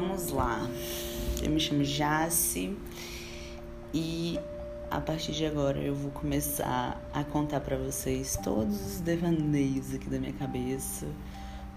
vamos 0.00 0.28
lá. 0.28 0.60
Eu 1.42 1.48
me 1.48 1.58
chamo 1.58 1.82
Jace 1.82 2.76
e 3.94 4.38
a 4.90 5.00
partir 5.00 5.32
de 5.32 5.46
agora 5.46 5.78
eu 5.78 5.94
vou 5.94 6.10
começar 6.10 7.00
a 7.14 7.24
contar 7.24 7.60
para 7.60 7.78
vocês 7.78 8.38
todos 8.44 8.78
os 8.78 9.00
devaneios 9.00 9.94
aqui 9.94 10.10
da 10.10 10.18
minha 10.18 10.34
cabeça, 10.34 11.06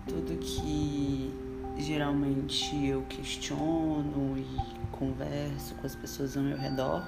tudo 0.05 0.37
que 0.37 1.33
geralmente 1.77 2.75
eu 2.87 3.03
questiono 3.03 4.37
e 4.37 4.45
converso 4.91 5.73
com 5.75 5.87
as 5.87 5.95
pessoas 5.95 6.35
ao 6.35 6.43
meu 6.43 6.57
redor. 6.57 7.07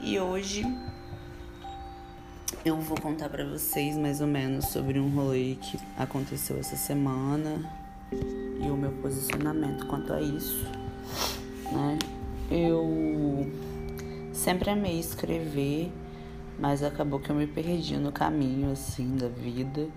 E 0.00 0.18
hoje 0.18 0.64
eu 2.64 2.80
vou 2.80 2.98
contar 2.98 3.28
para 3.28 3.44
vocês 3.44 3.94
mais 3.94 4.22
ou 4.22 4.26
menos 4.26 4.68
sobre 4.68 4.98
um 4.98 5.10
rolê 5.10 5.58
que 5.60 5.78
aconteceu 5.98 6.58
essa 6.58 6.76
semana 6.76 7.60
e 8.64 8.70
o 8.70 8.76
meu 8.76 8.92
posicionamento 8.92 9.86
quanto 9.86 10.12
a 10.12 10.20
isso, 10.20 10.64
né? 11.70 11.98
Eu 12.50 13.50
sempre 14.32 14.70
amei 14.70 14.98
escrever, 14.98 15.92
mas 16.58 16.82
acabou 16.82 17.18
que 17.18 17.30
eu 17.30 17.36
me 17.36 17.46
perdi 17.46 17.96
no 17.96 18.12
caminho 18.12 18.72
assim 18.72 19.16
da 19.16 19.28
vida. 19.28 19.88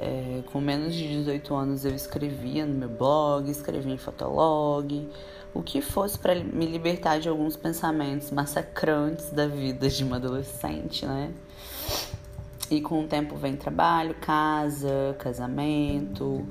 É, 0.00 0.42
com 0.50 0.60
menos 0.60 0.94
de 0.94 1.06
18 1.08 1.54
anos 1.54 1.84
eu 1.84 1.94
escrevia 1.94 2.64
no 2.64 2.74
meu 2.74 2.88
blog, 2.88 3.50
escrevia 3.50 3.92
em 3.92 3.98
fotolog, 3.98 5.08
o 5.52 5.62
que 5.62 5.82
fosse 5.82 6.18
para 6.18 6.34
me 6.34 6.66
libertar 6.66 7.20
de 7.20 7.28
alguns 7.28 7.54
pensamentos 7.54 8.30
massacrantes 8.30 9.30
da 9.30 9.46
vida 9.46 9.88
de 9.88 10.02
uma 10.02 10.16
adolescente, 10.16 11.04
né? 11.04 11.30
E 12.70 12.80
com 12.80 13.04
o 13.04 13.06
tempo 13.06 13.36
vem 13.36 13.56
trabalho, 13.56 14.14
casa, 14.20 15.14
casamento, 15.18 16.46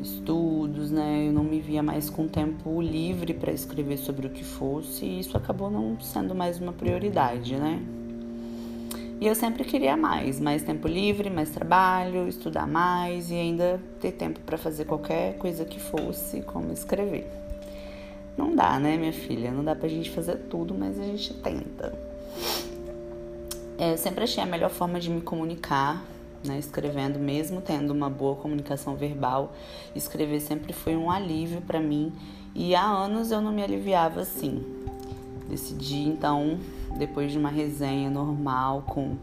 estudos, 0.00 0.90
né? 0.90 1.26
Eu 1.26 1.32
não 1.32 1.44
me 1.44 1.60
via 1.60 1.82
mais 1.82 2.08
com 2.08 2.28
tempo 2.28 2.80
livre 2.80 3.34
para 3.34 3.52
escrever 3.52 3.96
sobre 3.96 4.26
o 4.26 4.30
que 4.30 4.44
fosse 4.44 5.04
e 5.04 5.20
isso 5.20 5.36
acabou 5.36 5.70
não 5.70 6.00
sendo 6.00 6.34
mais 6.34 6.60
uma 6.60 6.72
prioridade, 6.72 7.56
né? 7.56 7.82
E 9.20 9.26
eu 9.26 9.34
sempre 9.34 9.64
queria 9.64 9.96
mais, 9.96 10.38
mais 10.38 10.62
tempo 10.62 10.86
livre, 10.86 11.28
mais 11.28 11.50
trabalho, 11.50 12.28
estudar 12.28 12.68
mais 12.68 13.30
e 13.30 13.34
ainda 13.34 13.80
ter 14.00 14.12
tempo 14.12 14.38
para 14.40 14.56
fazer 14.56 14.84
qualquer 14.84 15.36
coisa 15.38 15.64
que 15.64 15.80
fosse, 15.80 16.40
como 16.42 16.72
escrever. 16.72 17.28
Não 18.36 18.54
dá, 18.54 18.78
né, 18.78 18.96
minha 18.96 19.12
filha? 19.12 19.50
Não 19.50 19.64
dá 19.64 19.74
pra 19.74 19.88
gente 19.88 20.10
fazer 20.10 20.36
tudo, 20.48 20.72
mas 20.72 21.00
a 21.00 21.02
gente 21.02 21.34
tenta. 21.34 21.92
É, 23.76 23.96
sempre 23.96 24.22
achei 24.22 24.42
a 24.42 24.46
melhor 24.46 24.70
forma 24.70 25.00
de 25.00 25.10
me 25.10 25.20
comunicar 25.20 26.04
né, 26.44 26.58
escrevendo, 26.58 27.18
mesmo 27.18 27.60
tendo 27.60 27.92
uma 27.92 28.08
boa 28.08 28.36
comunicação 28.36 28.96
verbal, 28.96 29.52
escrever 29.94 30.40
sempre 30.40 30.72
foi 30.72 30.96
um 30.96 31.10
alívio 31.10 31.60
para 31.60 31.80
mim 31.80 32.12
e 32.54 32.74
há 32.74 32.84
anos 32.84 33.30
eu 33.30 33.40
não 33.40 33.52
me 33.52 33.62
aliviava 33.62 34.20
assim. 34.20 34.64
Decidi 35.48 36.00
então, 36.00 36.58
depois 36.98 37.32
de 37.32 37.38
uma 37.38 37.50
resenha 37.50 38.10
normal 38.10 38.82
com 38.86 39.16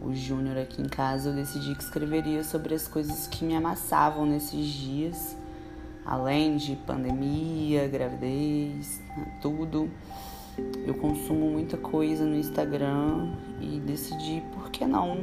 o 0.00 0.14
Júnior 0.14 0.56
aqui 0.56 0.80
em 0.80 0.88
casa, 0.88 1.30
eu 1.30 1.34
decidi 1.34 1.74
que 1.74 1.82
escreveria 1.82 2.42
sobre 2.42 2.74
as 2.74 2.88
coisas 2.88 3.26
que 3.26 3.44
me 3.44 3.54
amassavam 3.54 4.24
nesses 4.24 4.66
dias, 4.66 5.36
além 6.04 6.56
de 6.56 6.74
pandemia, 6.74 7.86
gravidez, 7.86 9.00
né, 9.16 9.38
tudo. 9.42 9.90
Eu 10.86 10.94
consumo 10.94 11.50
muita 11.50 11.76
coisa 11.76 12.24
no 12.24 12.34
Instagram 12.34 13.32
e 13.60 13.78
decidi 13.78 14.42
por 14.54 14.70
que 14.70 14.84
não 14.84 15.18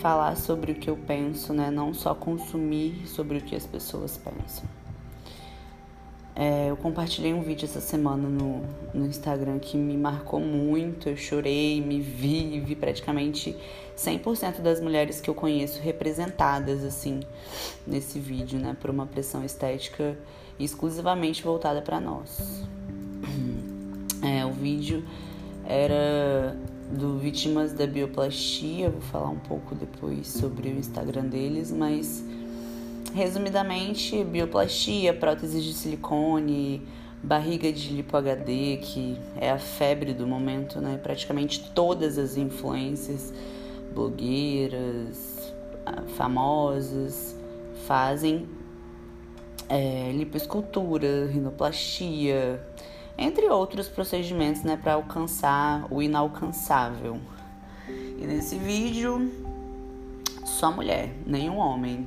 falar 0.00 0.36
sobre 0.36 0.72
o 0.72 0.74
que 0.74 0.88
eu 0.88 0.96
penso, 0.96 1.52
né? 1.52 1.70
Não 1.70 1.92
só 1.92 2.14
consumir 2.14 3.06
sobre 3.06 3.38
o 3.38 3.40
que 3.40 3.54
as 3.54 3.66
pessoas 3.66 4.16
pensam. 4.16 4.64
É, 6.34 6.70
eu 6.70 6.76
compartilhei 6.76 7.34
um 7.34 7.42
vídeo 7.42 7.66
essa 7.66 7.80
semana 7.80 8.26
no, 8.26 8.62
no 8.94 9.04
Instagram 9.04 9.58
que 9.58 9.76
me 9.76 9.96
marcou 9.96 10.40
muito. 10.40 11.10
Eu 11.10 11.16
chorei, 11.16 11.82
me 11.82 12.00
vi, 12.00 12.58
vi 12.60 12.74
praticamente 12.74 13.54
100% 13.96 14.60
das 14.62 14.80
mulheres 14.80 15.20
que 15.20 15.28
eu 15.28 15.34
conheço 15.34 15.82
representadas, 15.82 16.82
assim, 16.82 17.20
nesse 17.86 18.18
vídeo, 18.18 18.58
né? 18.58 18.74
Por 18.80 18.88
uma 18.88 19.04
pressão 19.04 19.44
estética 19.44 20.16
exclusivamente 20.58 21.42
voltada 21.42 21.82
para 21.82 22.00
nós. 22.00 22.64
É, 24.22 24.44
o 24.44 24.52
vídeo 24.52 25.02
era 25.64 26.54
do 26.90 27.18
Vítimas 27.18 27.72
da 27.72 27.86
Bioplastia, 27.86 28.90
vou 28.90 29.00
falar 29.00 29.30
um 29.30 29.38
pouco 29.38 29.74
depois 29.74 30.26
sobre 30.26 30.68
o 30.68 30.78
Instagram 30.78 31.26
deles, 31.26 31.70
mas 31.70 32.24
resumidamente, 33.14 34.22
bioplastia, 34.24 35.14
prótese 35.14 35.60
de 35.60 35.72
silicone, 35.72 36.82
barriga 37.22 37.72
de 37.72 37.92
lipo 37.92 38.16
HD, 38.16 38.78
que 38.82 39.18
é 39.36 39.50
a 39.50 39.58
febre 39.58 40.12
do 40.12 40.26
momento, 40.26 40.80
né? 40.80 40.98
Praticamente 41.02 41.70
todas 41.74 42.18
as 42.18 42.36
influências, 42.36 43.32
blogueiras, 43.94 45.52
ah, 45.86 46.02
famosas, 46.16 47.36
fazem 47.86 48.48
é, 49.68 50.10
lipoescultura, 50.12 51.26
rinoplastia, 51.26 52.60
entre 53.20 53.46
outros 53.50 53.86
procedimentos 53.86 54.62
né, 54.62 54.78
para 54.78 54.94
alcançar 54.94 55.86
o 55.92 56.00
inalcançável. 56.00 57.20
E 57.86 58.26
nesse 58.26 58.56
vídeo, 58.56 59.30
só 60.46 60.72
mulher, 60.72 61.14
nenhum 61.26 61.58
homem. 61.58 62.06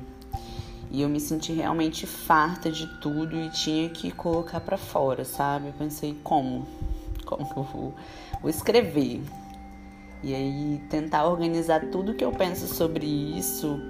E 0.90 1.02
eu 1.02 1.08
me 1.08 1.20
senti 1.20 1.52
realmente 1.52 2.04
farta 2.04 2.70
de 2.70 2.86
tudo 3.00 3.36
e 3.36 3.48
tinha 3.50 3.88
que 3.88 4.10
colocar 4.10 4.60
para 4.60 4.76
fora, 4.76 5.24
sabe? 5.24 5.68
Eu 5.68 5.72
pensei, 5.72 6.18
como? 6.22 6.66
Como 7.24 7.48
que 7.48 7.56
eu 7.56 7.62
vou, 7.62 7.94
vou 8.40 8.50
escrever? 8.50 9.22
E 10.22 10.34
aí 10.34 10.82
tentar 10.90 11.26
organizar 11.26 11.90
tudo 11.90 12.14
que 12.14 12.24
eu 12.24 12.32
penso 12.32 12.66
sobre 12.66 13.06
isso 13.06 13.80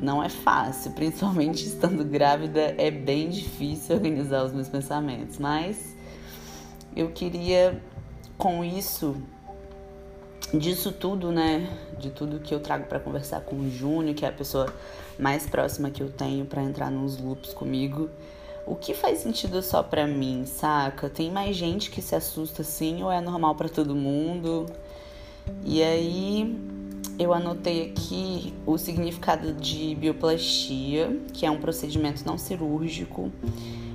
não 0.00 0.22
é 0.22 0.28
fácil, 0.28 0.92
principalmente 0.96 1.64
estando 1.64 2.04
grávida, 2.04 2.74
é 2.76 2.90
bem 2.90 3.30
difícil 3.30 3.96
organizar 3.96 4.44
os 4.44 4.52
meus 4.52 4.68
pensamentos, 4.68 5.38
mas 5.38 5.96
eu 6.94 7.10
queria 7.10 7.80
com 8.36 8.64
isso 8.64 9.16
disso 10.52 10.92
tudo, 10.92 11.30
né, 11.30 11.68
de 11.98 12.10
tudo 12.10 12.40
que 12.40 12.54
eu 12.54 12.60
trago 12.60 12.86
para 12.86 12.98
conversar 12.98 13.40
com 13.40 13.56
o 13.56 13.70
Júnior, 13.70 14.14
que 14.14 14.24
é 14.24 14.28
a 14.28 14.32
pessoa 14.32 14.72
mais 15.18 15.46
próxima 15.46 15.90
que 15.90 16.02
eu 16.02 16.10
tenho 16.10 16.46
para 16.46 16.62
entrar 16.62 16.90
nos 16.90 17.18
loops 17.18 17.52
comigo. 17.52 18.08
O 18.66 18.74
que 18.74 18.94
faz 18.94 19.18
sentido 19.18 19.62
só 19.62 19.82
para 19.82 20.06
mim, 20.06 20.44
saca? 20.46 21.08
Tem 21.08 21.30
mais 21.30 21.56
gente 21.56 21.90
que 21.90 22.00
se 22.00 22.14
assusta 22.14 22.62
assim 22.62 23.02
ou 23.02 23.10
é 23.10 23.20
normal 23.20 23.54
para 23.54 23.68
todo 23.68 23.94
mundo? 23.94 24.66
E 25.64 25.82
aí 25.82 26.58
eu 27.18 27.32
anotei 27.32 27.90
aqui 27.90 28.54
o 28.66 28.76
significado 28.78 29.52
de 29.54 29.94
bioplastia, 29.94 31.18
que 31.32 31.44
é 31.44 31.50
um 31.50 31.58
procedimento 31.58 32.24
não 32.24 32.38
cirúrgico 32.38 33.32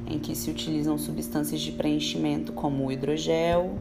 em 0.07 0.19
que 0.19 0.35
se 0.35 0.49
utilizam 0.49 0.97
substâncias 0.97 1.61
de 1.61 1.71
preenchimento 1.71 2.51
como 2.51 2.85
o 2.85 2.91
hidrogel, 2.91 3.77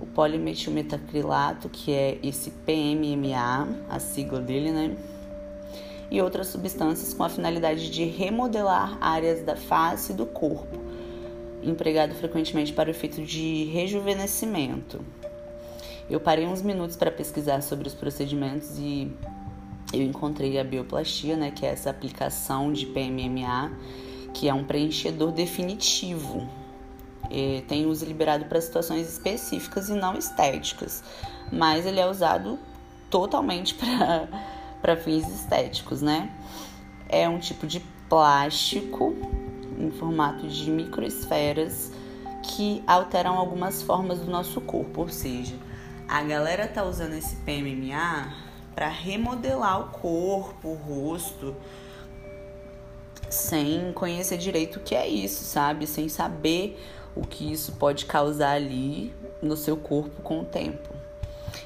o 0.00 0.06
polimetilmetacrilato, 0.06 1.68
que 1.68 1.92
é 1.92 2.18
esse 2.22 2.50
PMMA, 2.50 3.68
a 3.88 3.98
sigla 3.98 4.40
dele, 4.40 4.70
né? 4.70 4.96
E 6.10 6.20
outras 6.20 6.48
substâncias 6.48 7.14
com 7.14 7.24
a 7.24 7.28
finalidade 7.28 7.90
de 7.90 8.04
remodelar 8.04 8.98
áreas 9.00 9.42
da 9.42 9.56
face 9.56 10.12
e 10.12 10.14
do 10.14 10.26
corpo, 10.26 10.78
empregado 11.62 12.14
frequentemente 12.14 12.72
para 12.72 12.88
o 12.88 12.90
efeito 12.90 13.22
de 13.22 13.64
rejuvenescimento. 13.64 15.00
Eu 16.08 16.20
parei 16.20 16.46
uns 16.46 16.60
minutos 16.60 16.96
para 16.96 17.10
pesquisar 17.10 17.62
sobre 17.62 17.88
os 17.88 17.94
procedimentos 17.94 18.78
e 18.78 19.10
eu 19.92 20.02
encontrei 20.02 20.58
a 20.58 20.64
bioplastia, 20.64 21.36
né, 21.36 21.50
que 21.50 21.64
é 21.64 21.70
essa 21.70 21.88
aplicação 21.88 22.72
de 22.72 22.84
PMMA 22.86 23.72
que 24.44 24.48
é 24.50 24.52
um 24.52 24.62
preenchedor 24.62 25.32
definitivo. 25.32 26.46
É, 27.30 27.62
tem 27.66 27.86
uso 27.86 28.04
liberado 28.04 28.44
para 28.44 28.60
situações 28.60 29.08
específicas 29.08 29.88
e 29.88 29.94
não 29.94 30.18
estéticas, 30.18 31.02
mas 31.50 31.86
ele 31.86 31.98
é 31.98 32.06
usado 32.06 32.58
totalmente 33.08 33.74
para 34.82 34.96
fins 34.98 35.26
estéticos, 35.28 36.02
né? 36.02 36.30
É 37.08 37.26
um 37.26 37.38
tipo 37.38 37.66
de 37.66 37.80
plástico 38.06 39.16
em 39.78 39.90
formato 39.92 40.46
de 40.46 40.70
microesferas 40.70 41.90
que 42.42 42.84
alteram 42.86 43.38
algumas 43.38 43.80
formas 43.80 44.18
do 44.18 44.30
nosso 44.30 44.60
corpo, 44.60 45.00
ou 45.00 45.08
seja, 45.08 45.56
a 46.06 46.22
galera 46.22 46.68
tá 46.68 46.84
usando 46.84 47.14
esse 47.14 47.36
PMMA 47.36 48.30
para 48.74 48.90
remodelar 48.90 49.80
o 49.80 49.88
corpo, 49.88 50.68
o 50.68 50.74
rosto, 50.74 51.56
sem 53.34 53.92
conhecer 53.92 54.38
direito 54.38 54.76
o 54.76 54.80
que 54.80 54.94
é 54.94 55.06
isso, 55.06 55.44
sabe? 55.44 55.86
Sem 55.86 56.08
saber 56.08 56.80
o 57.14 57.22
que 57.22 57.52
isso 57.52 57.72
pode 57.72 58.06
causar 58.06 58.52
ali 58.52 59.12
no 59.42 59.56
seu 59.56 59.76
corpo 59.76 60.22
com 60.22 60.40
o 60.40 60.44
tempo. 60.44 60.94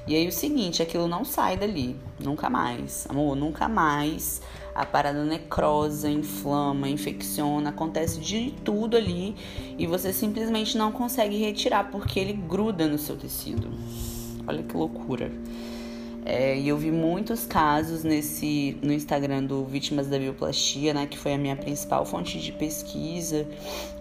E 0.07 0.15
aí 0.15 0.27
o 0.27 0.33
seguinte, 0.33 0.83
aquilo 0.83 1.07
não 1.07 1.25
sai 1.25 1.57
dali, 1.57 1.97
nunca 2.19 2.49
mais. 2.49 3.07
Amor, 3.09 3.37
nunca 3.37 3.69
mais 3.69 4.41
a 4.75 4.87
parada 4.87 5.25
necrosa, 5.25 6.09
inflama, 6.09 6.89
infecciona, 6.89 7.71
acontece 7.71 8.21
de 8.21 8.55
tudo 8.65 8.97
ali 8.97 9.35
e 9.77 9.87
você 9.87 10.13
simplesmente 10.13 10.79
não 10.79 10.93
consegue 10.93 11.37
retirar 11.37 11.91
porque 11.91 12.19
ele 12.21 12.33
gruda 12.33 12.87
no 12.87 12.97
seu 12.97 13.17
tecido. 13.17 13.69
Olha 14.47 14.63
que 14.63 14.77
loucura. 14.77 15.33
É, 16.31 16.59
e 16.59 16.69
eu 16.69 16.77
vi 16.77 16.91
muitos 16.91 17.47
casos 17.47 18.05
nesse 18.05 18.77
no 18.83 18.93
Instagram 18.93 19.45
do 19.45 19.65
Vítimas 19.65 20.09
da 20.09 20.19
Bioplastia, 20.19 20.93
né, 20.93 21.07
que 21.07 21.17
foi 21.17 21.33
a 21.33 21.39
minha 21.39 21.57
principal 21.57 22.05
fonte 22.05 22.39
de 22.39 22.53
pesquisa, 22.53 23.47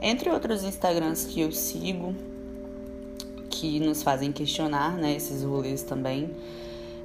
entre 0.01 0.29
outros 0.29 0.61
Instagrams 0.65 1.23
que 1.23 1.39
eu 1.39 1.53
sigo, 1.53 2.13
que 3.49 3.79
nos 3.79 4.03
fazem 4.03 4.33
questionar, 4.33 4.97
né, 4.97 5.15
esses 5.15 5.41
rolês 5.41 5.83
também. 5.83 6.31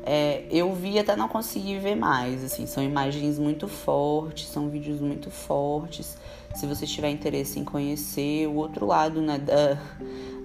É, 0.04 0.42
eu 0.50 0.74
vi 0.74 0.98
até 0.98 1.14
não 1.14 1.28
consegui 1.28 1.78
ver 1.78 1.94
mais, 1.94 2.42
assim, 2.42 2.66
são 2.66 2.82
imagens 2.82 3.38
muito 3.38 3.68
fortes, 3.68 4.48
são 4.48 4.68
vídeos 4.68 5.00
muito 5.00 5.30
fortes. 5.30 6.16
Se 6.56 6.66
você 6.66 6.84
tiver 6.84 7.10
interesse 7.10 7.60
em 7.60 7.64
conhecer 7.64 8.48
o 8.48 8.56
outro 8.56 8.86
lado 8.86 9.22
né, 9.22 9.38
da, 9.38 9.78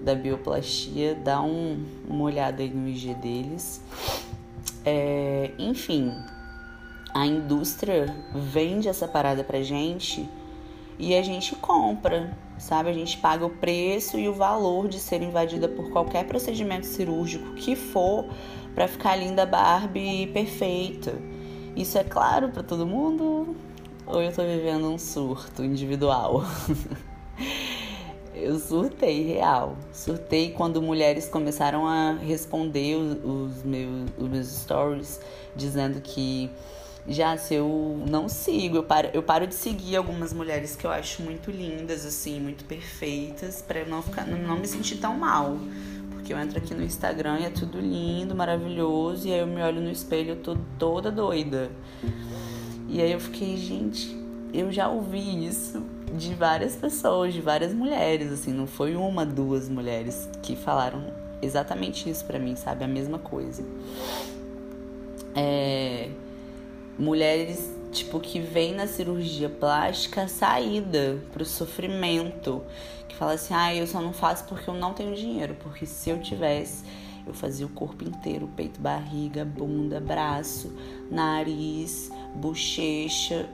da 0.04 0.14
bioplastia, 0.14 1.16
dá 1.16 1.42
um, 1.42 1.84
uma 2.08 2.22
olhada 2.22 2.62
aí 2.62 2.70
no 2.70 2.88
IG 2.88 3.14
deles. 3.14 3.82
É, 4.84 5.52
enfim, 5.58 6.12
a 7.14 7.26
indústria 7.26 8.14
vende 8.34 8.88
essa 8.88 9.08
parada 9.08 9.42
pra 9.42 9.62
gente 9.62 10.28
e 10.98 11.14
a 11.14 11.22
gente 11.22 11.54
compra, 11.56 12.36
sabe? 12.58 12.90
A 12.90 12.92
gente 12.92 13.18
paga 13.18 13.46
o 13.46 13.50
preço 13.50 14.18
e 14.18 14.28
o 14.28 14.34
valor 14.34 14.88
de 14.88 14.98
ser 14.98 15.22
invadida 15.22 15.68
por 15.68 15.90
qualquer 15.90 16.26
procedimento 16.26 16.86
cirúrgico 16.86 17.54
que 17.54 17.76
for 17.76 18.26
para 18.74 18.88
ficar 18.88 19.16
linda 19.16 19.46
Barbie 19.46 20.26
perfeita. 20.28 21.14
Isso 21.76 21.96
é 21.96 22.04
claro 22.04 22.48
para 22.48 22.62
todo 22.62 22.86
mundo? 22.86 23.56
Ou 24.06 24.22
eu 24.22 24.32
tô 24.32 24.42
vivendo 24.42 24.90
um 24.90 24.98
surto 24.98 25.64
individual? 25.64 26.42
eu 28.48 28.58
surtei 28.58 29.22
real. 29.24 29.76
Surtei 29.92 30.52
quando 30.52 30.80
mulheres 30.80 31.28
começaram 31.28 31.86
a 31.86 32.12
responder 32.12 32.96
os, 32.96 33.62
meus, 33.62 34.08
os 34.16 34.28
meus 34.28 34.46
stories 34.48 35.20
dizendo 35.54 36.00
que 36.00 36.50
já 37.06 37.36
se 37.36 37.54
eu 37.54 38.02
não 38.08 38.26
sigo, 38.26 38.76
eu 38.76 38.82
paro, 38.82 39.10
eu 39.12 39.22
paro 39.22 39.46
de 39.46 39.54
seguir 39.54 39.96
algumas 39.96 40.32
mulheres 40.32 40.74
que 40.74 40.86
eu 40.86 40.90
acho 40.90 41.22
muito 41.22 41.50
lindas, 41.50 42.06
assim, 42.06 42.40
muito 42.40 42.64
perfeitas, 42.64 43.60
para 43.60 43.80
eu 43.80 43.86
não 43.86 44.02
ficar, 44.02 44.26
não 44.26 44.56
me 44.56 44.66
sentir 44.66 44.96
tão 44.96 45.14
mal. 45.18 45.58
Porque 46.10 46.32
eu 46.32 46.38
entro 46.38 46.56
aqui 46.58 46.72
no 46.74 46.82
Instagram 46.82 47.40
e 47.40 47.44
é 47.44 47.50
tudo 47.50 47.78
lindo, 47.78 48.34
maravilhoso, 48.34 49.28
e 49.28 49.32
aí 49.32 49.40
eu 49.40 49.46
me 49.46 49.60
olho 49.60 49.80
no 49.80 49.90
espelho, 49.90 50.30
eu 50.30 50.36
tô 50.36 50.56
toda 50.78 51.10
doida. 51.10 51.70
E 52.88 53.02
aí 53.02 53.12
eu 53.12 53.20
fiquei, 53.20 53.58
gente, 53.58 54.16
eu 54.52 54.72
já 54.72 54.88
ouvi 54.88 55.46
isso 55.46 55.82
de 56.16 56.34
várias 56.34 56.74
pessoas, 56.74 57.34
de 57.34 57.40
várias 57.40 57.72
mulheres, 57.72 58.32
assim, 58.32 58.52
não 58.52 58.66
foi 58.66 58.96
uma, 58.96 59.24
duas 59.26 59.68
mulheres 59.68 60.28
que 60.42 60.56
falaram 60.56 61.04
exatamente 61.42 62.08
isso 62.08 62.24
para 62.24 62.38
mim, 62.38 62.56
sabe? 62.56 62.84
A 62.84 62.88
mesma 62.88 63.18
coisa. 63.18 63.64
É, 65.34 66.10
mulheres, 66.98 67.72
tipo, 67.92 68.18
que 68.18 68.40
vêm 68.40 68.74
na 68.74 68.86
cirurgia 68.86 69.48
plástica 69.48 70.26
saída 70.26 71.18
pro 71.32 71.44
sofrimento, 71.44 72.62
que 73.06 73.14
fala 73.14 73.34
assim: 73.34 73.54
ah, 73.54 73.74
eu 73.74 73.86
só 73.86 74.00
não 74.00 74.12
faço 74.12 74.44
porque 74.44 74.68
eu 74.68 74.74
não 74.74 74.94
tenho 74.94 75.14
dinheiro, 75.14 75.56
porque 75.60 75.86
se 75.86 76.10
eu 76.10 76.20
tivesse. 76.20 76.84
Eu 77.26 77.34
fazia 77.34 77.66
o 77.66 77.68
corpo 77.68 78.04
inteiro, 78.04 78.48
peito, 78.56 78.80
barriga, 78.80 79.44
bunda, 79.44 80.00
braço, 80.00 80.74
nariz, 81.10 82.10
bochecha, 82.34 83.46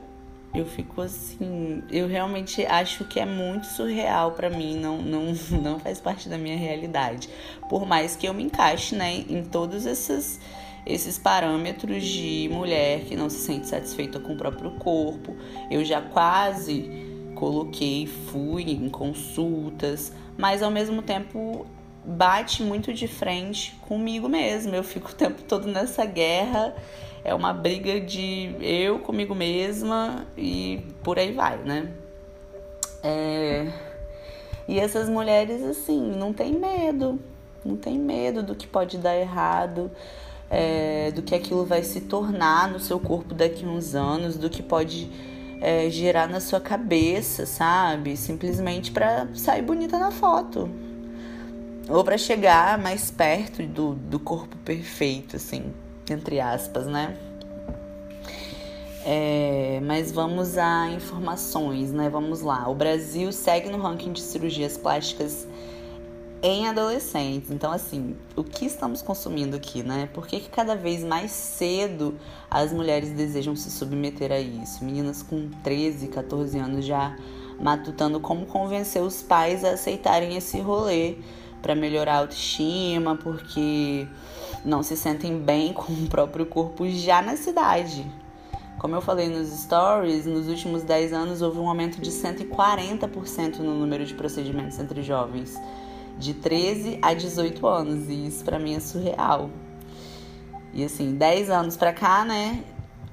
eu 0.55 0.65
fico 0.65 1.01
assim, 1.01 1.83
eu 1.91 2.06
realmente 2.06 2.65
acho 2.65 3.05
que 3.05 3.19
é 3.19 3.27
muito 3.27 3.67
surreal 3.67 4.33
para 4.33 4.49
mim, 4.49 4.79
não, 4.79 5.03
não, 5.03 5.33
não 5.61 5.81
faz 5.81 6.01
parte 6.01 6.29
da 6.29 6.39
minha 6.39 6.56
realidade. 6.56 7.29
Por 7.69 7.85
mais 7.85 8.15
que 8.15 8.27
eu 8.27 8.33
me 8.33 8.45
encaixe, 8.45 8.95
né, 8.95 9.25
em 9.29 9.43
todos 9.43 9.85
esses, 9.85 10.41
esses 10.87 11.19
parâmetros 11.19 12.05
de 12.05 12.49
mulher 12.53 13.01
que 13.01 13.17
não 13.17 13.29
se 13.29 13.39
sente 13.39 13.67
satisfeita 13.67 14.21
com 14.21 14.35
o 14.35 14.37
próprio 14.37 14.71
corpo. 14.73 15.37
Eu 15.69 15.85
já 15.85 16.01
quase 16.01 16.89
coloquei, 17.35 18.06
fui 18.06 18.71
em 18.71 18.89
consultas, 18.89 20.12
mas 20.39 20.62
ao 20.62 20.71
mesmo 20.71 21.03
tempo 21.03 21.67
bate 22.06 22.62
muito 22.62 22.93
de 22.93 23.09
frente 23.09 23.75
comigo 23.89 24.29
mesma. 24.29 24.77
Eu 24.77 24.85
fico 24.85 25.11
o 25.11 25.15
tempo 25.15 25.43
todo 25.43 25.67
nessa 25.67 26.05
guerra 26.05 26.75
é 27.25 27.35
uma 27.35 27.55
briga 27.55 27.99
de 27.99 28.55
eu 28.61 28.99
comigo 28.99 29.35
mesma 29.35 30.26
e 30.37 30.85
por 31.03 31.19
aí 31.19 31.32
vai, 31.32 31.56
né? 31.56 31.91
É... 33.03 33.73
E 34.69 34.79
essas 34.79 35.09
mulheres, 35.09 35.62
assim, 35.62 36.12
não 36.17 36.35
tem 36.35 36.53
medo, 36.53 37.19
não 37.65 37.76
tem 37.76 37.99
medo 37.99 38.43
do 38.43 38.55
que 38.55 38.67
pode 38.67 38.99
dar 38.99 39.17
errado, 39.17 39.91
é... 40.50 41.11
do 41.12 41.23
que 41.23 41.35
aquilo 41.35 41.65
vai 41.65 41.82
se 41.82 42.03
tornar 42.03 42.71
no 42.71 42.79
seu 42.79 43.00
corpo 43.00 43.35
daqui 43.35 43.65
a 43.65 43.69
uns 43.69 43.94
anos, 43.94 44.37
do 44.37 44.50
que 44.50 44.62
pode 44.62 45.11
é, 45.62 45.88
gerar 45.88 46.29
na 46.29 46.41
sua 46.41 46.61
cabeça, 46.61 47.47
sabe? 47.47 48.19
Simplesmente 48.19 48.91
para 48.91 49.29
sair 49.35 49.62
bonita 49.62 49.99
na 49.99 50.11
foto. 50.11 50.69
Ou 51.88 52.05
para 52.05 52.19
chegar 52.19 52.79
mais 52.79 53.11
perto 53.11 53.62
do, 53.62 53.94
do 53.94 54.19
corpo 54.19 54.56
perfeito, 54.59 55.37
assim 55.37 55.73
entre 56.11 56.41
aspas, 56.41 56.87
né? 56.87 57.17
É, 59.05 59.81
mas 59.85 60.11
vamos 60.11 60.56
a 60.56 60.91
informações, 60.91 61.93
né? 61.93 62.09
Vamos 62.09 62.41
lá. 62.41 62.69
O 62.69 62.75
Brasil 62.75 63.31
segue 63.33 63.69
no 63.69 63.79
ranking 63.79 64.12
de 64.12 64.23
cirurgias 64.23 64.79
plásticas 64.79 65.47
em 66.43 66.67
adolescentes. 66.67 67.51
Então, 67.51 67.71
assim, 67.71 68.17
o 68.35 68.43
que 68.43 68.65
estamos 68.65 69.03
consumindo 69.03 69.56
aqui, 69.56 69.83
né? 69.83 70.09
Por 70.12 70.27
que, 70.27 70.41
que 70.41 70.49
cada 70.49 70.75
vez 70.75 71.05
mais 71.05 71.31
cedo 71.31 72.19
as 72.51 72.73
mulheres 72.73 73.11
desejam 73.11 73.55
se 73.55 73.71
submeter 73.71 74.33
a 74.33 74.39
isso? 74.39 74.85
Meninas 74.85 75.23
com 75.23 75.51
13, 75.62 76.09
14 76.09 76.59
anos 76.59 76.85
já 76.85 77.17
matutando 77.61 78.19
como 78.21 78.47
convencer 78.47 79.03
os 79.03 79.23
pais 79.23 79.65
a 79.65 79.71
aceitarem 79.71 80.37
esse 80.37 80.61
rolê 80.61 81.17
para 81.65 81.75
melhorar 81.75 82.17
a 82.17 82.19
autoestima, 82.19 83.17
porque 83.17 84.07
não 84.63 84.83
se 84.83 84.99
sentem 84.99 85.39
bem 85.39 85.73
com 85.75 85.95
o 85.95 86.07
próprio 86.09 86.45
corpo 86.45 86.87
já 86.87 87.23
na 87.23 87.37
cidade. 87.37 88.07
Como 88.79 88.94
eu 88.94 89.01
falei 89.01 89.31
nos 89.31 89.49
stories, 89.49 90.27
nos 90.27 90.47
últimos 90.47 90.83
10 90.83 91.15
anos 91.15 91.41
houve 91.41 91.59
um 91.59 91.67
aumento 91.67 92.03
de 92.03 92.11
140% 92.11 93.61
no 93.61 93.75
número 93.75 94.05
de 94.05 94.13
procedimentos 94.13 94.79
entre 94.79 95.03
jovens 95.03 95.59
de 96.19 96.35
13 96.35 96.99
a 97.01 97.15
18 97.15 97.67
anos, 97.67 98.11
e 98.11 98.27
isso 98.27 98.44
para 98.44 98.59
mim 98.59 98.75
é 98.75 98.81
surreal. 98.81 99.49
E 100.75 100.85
assim, 100.85 101.15
10 101.15 101.49
anos 101.49 101.79
para 101.79 101.94
cá, 101.94 102.27
né? 102.27 102.63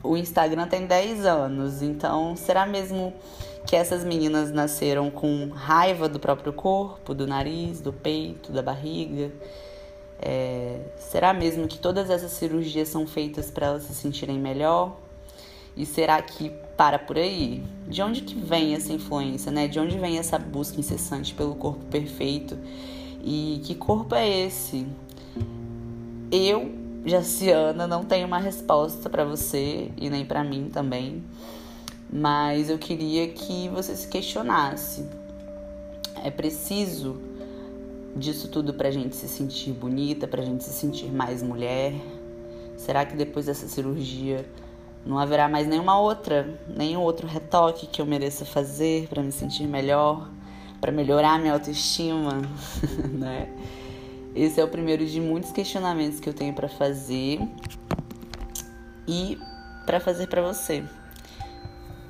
O 0.04 0.18
Instagram 0.18 0.68
tem 0.68 0.86
10 0.86 1.26
anos, 1.26 1.82
então 1.82 2.36
será 2.36 2.66
mesmo 2.66 3.14
que 3.72 3.76
essas 3.78 4.04
meninas 4.04 4.52
nasceram 4.52 5.10
com 5.10 5.48
raiva 5.48 6.10
do 6.10 6.20
próprio 6.20 6.52
corpo, 6.52 7.14
do 7.14 7.26
nariz, 7.26 7.80
do 7.80 7.94
peito, 7.94 8.52
da 8.52 8.62
barriga? 8.62 9.32
É, 10.22 10.82
será 10.98 11.34
mesmo 11.34 11.66
que 11.70 11.80
todas 11.80 12.10
essas 12.10 12.34
cirurgias 12.34 12.90
são 12.90 13.08
feitas 13.08 13.50
para 13.50 13.68
elas 13.68 13.84
se 13.84 13.96
sentirem 13.96 14.38
melhor? 14.38 14.98
E 15.74 15.86
será 15.86 16.22
que 16.22 16.52
para 16.76 17.00
por 17.00 17.18
aí? 17.18 17.64
De 17.88 18.02
onde 18.02 18.24
que 18.24 18.36
vem 18.36 18.76
essa 18.76 18.92
influência, 18.92 19.50
né? 19.54 19.70
De 19.70 19.80
onde 19.80 19.98
vem 19.98 20.18
essa 20.18 20.38
busca 20.38 20.78
incessante 20.78 21.34
pelo 21.34 21.56
corpo 21.56 21.86
perfeito? 21.86 22.58
E 23.24 23.62
que 23.64 23.74
corpo 23.74 24.14
é 24.16 24.48
esse? 24.48 24.86
Eu, 26.30 26.74
Jaciana, 27.06 27.88
não 27.88 28.04
tenho 28.04 28.28
uma 28.28 28.38
resposta 28.38 29.10
para 29.10 29.24
você 29.24 29.94
e 29.96 30.10
nem 30.10 30.26
para 30.26 30.44
mim 30.44 30.70
também, 30.70 31.24
mas 32.12 32.70
eu 32.70 32.78
queria 32.78 33.28
que 33.30 33.70
você 33.70 33.96
se 33.96 34.08
questionasse. 34.08 35.06
É 36.24 36.30
preciso 36.30 37.22
disso 38.16 38.50
tudo 38.50 38.74
pra 38.74 38.92
gente 38.92 39.16
se 39.16 39.28
sentir 39.28 39.72
bonita, 39.72 40.28
pra 40.28 40.44
gente 40.44 40.64
se 40.64 40.74
sentir 40.74 41.12
mais 41.12 41.42
mulher? 41.42 41.94
Será 42.76 43.06
que 43.06 43.16
depois 43.16 43.46
dessa 43.46 43.68
cirurgia 43.68 44.46
não 45.06 45.18
haverá 45.18 45.48
mais 45.48 45.68
nenhuma 45.68 46.00
outra, 46.00 46.60
nenhum 46.68 47.02
outro 47.02 47.28
retoque 47.28 47.88
que 47.88 48.02
eu 48.02 48.06
mereça 48.06 48.46
fazer 48.46 49.08
para 49.08 49.24
me 49.24 49.32
sentir 49.32 49.68
melhor, 49.68 50.30
para 50.80 50.92
melhorar 50.92 51.40
minha 51.40 51.54
autoestima, 51.54 52.42
né? 53.10 53.50
Esse 54.36 54.60
é 54.60 54.64
o 54.64 54.68
primeiro 54.68 55.06
de 55.06 55.20
muitos 55.20 55.52
questionamentos 55.52 56.20
que 56.20 56.28
eu 56.28 56.34
tenho 56.34 56.54
para 56.54 56.70
fazer 56.70 57.40
e 59.08 59.38
para 59.86 60.00
fazer 60.00 60.28
para 60.28 60.42
você. 60.42 60.84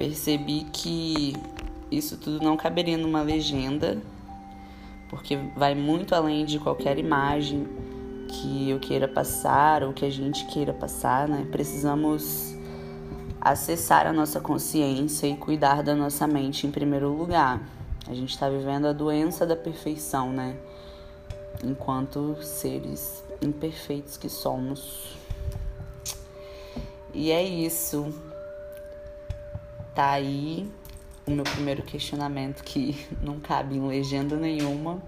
Percebi 0.01 0.65
que 0.73 1.35
isso 1.91 2.17
tudo 2.17 2.43
não 2.43 2.57
caberia 2.57 2.97
numa 2.97 3.21
legenda 3.21 4.01
porque 5.07 5.37
vai 5.55 5.75
muito 5.75 6.15
além 6.15 6.43
de 6.43 6.57
qualquer 6.57 6.97
imagem 6.97 7.67
que 8.27 8.67
eu 8.67 8.79
queira 8.79 9.07
passar 9.07 9.83
ou 9.83 9.93
que 9.93 10.03
a 10.03 10.09
gente 10.09 10.43
queira 10.47 10.73
passar, 10.73 11.27
né? 11.27 11.47
Precisamos 11.51 12.55
acessar 13.39 14.07
a 14.07 14.11
nossa 14.11 14.39
consciência 14.39 15.27
e 15.27 15.37
cuidar 15.37 15.83
da 15.83 15.93
nossa 15.93 16.25
mente 16.25 16.65
em 16.65 16.71
primeiro 16.71 17.15
lugar. 17.15 17.61
A 18.07 18.15
gente 18.15 18.31
está 18.31 18.49
vivendo 18.49 18.87
a 18.87 18.93
doença 18.93 19.45
da 19.45 19.55
perfeição, 19.55 20.33
né? 20.33 20.57
Enquanto 21.63 22.41
seres 22.41 23.23
imperfeitos 23.39 24.17
que 24.17 24.29
somos. 24.29 25.15
E 27.13 27.29
é 27.29 27.43
isso. 27.43 28.30
Tá 29.93 30.11
aí 30.11 30.69
o 31.25 31.31
meu 31.31 31.43
primeiro 31.43 31.83
questionamento 31.83 32.63
que 32.63 33.05
não 33.21 33.39
cabe 33.39 33.75
em 33.75 33.87
legenda 33.87 34.35
nenhuma 34.35 35.01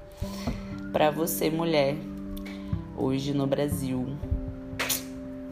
para 0.91 1.09
você, 1.09 1.49
mulher, 1.49 1.95
hoje 2.95 3.33
no 3.33 3.47
Brasil. 3.47 4.15